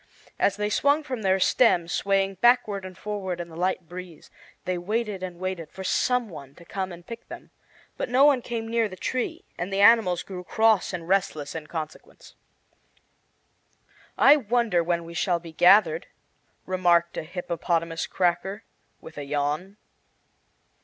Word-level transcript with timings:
As 0.39 0.55
they 0.55 0.71
swung 0.71 1.03
from 1.03 1.21
their 1.21 1.39
stems, 1.39 1.91
swaying 1.91 2.39
backward 2.41 2.85
and 2.85 2.97
forward 2.97 3.39
in 3.39 3.49
the 3.49 3.55
light 3.55 3.87
breeze, 3.87 4.31
they 4.65 4.75
waited 4.79 5.21
and 5.21 5.37
waited 5.37 5.69
for 5.71 5.83
some 5.83 6.27
one 6.27 6.55
to 6.55 6.65
come 6.65 6.91
and 6.91 7.05
pick 7.05 7.27
them. 7.27 7.51
But 7.97 8.09
no 8.09 8.23
one 8.25 8.41
came 8.41 8.67
near 8.67 8.89
the 8.89 8.95
tree, 8.95 9.45
and 9.59 9.71
the 9.71 9.81
animals 9.81 10.23
grew 10.23 10.43
cross 10.43 10.91
and 10.91 11.07
restless 11.07 11.53
in 11.53 11.67
consequence. 11.67 12.33
"I 14.17 14.37
wonder 14.37 14.83
when 14.83 15.03
we 15.03 15.13
shall 15.13 15.39
be 15.39 15.53
gathered," 15.53 16.07
remarked 16.65 17.15
a 17.15 17.21
hippopotamus 17.21 18.07
cracker, 18.07 18.63
with 19.01 19.19
a 19.19 19.23
yawn. 19.25 19.77